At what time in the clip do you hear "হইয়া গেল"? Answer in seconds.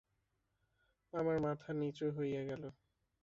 2.17-2.63